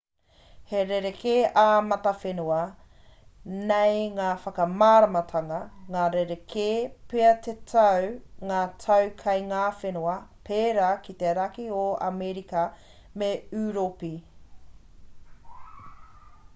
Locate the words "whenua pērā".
9.83-10.89